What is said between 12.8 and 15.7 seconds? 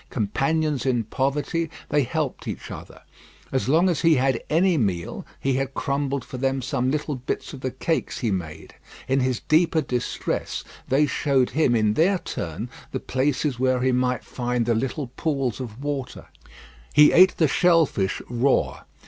the places where he might find the little pools